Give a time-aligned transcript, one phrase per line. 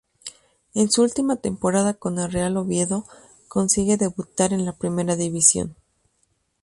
[0.73, 3.05] En su última temporada con el Real Oviedo
[3.47, 5.75] consigue debutar en la Primera División.